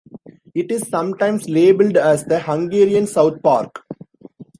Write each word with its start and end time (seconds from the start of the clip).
It 0.55 0.71
is 0.71 0.87
sometimes 0.87 1.47
labelled 1.47 1.95
as 1.95 2.25
the 2.25 2.39
Hungarian 2.39 3.05
South 3.05 3.43
Park. 3.43 3.83